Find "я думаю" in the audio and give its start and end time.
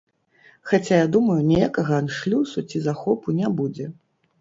1.01-1.37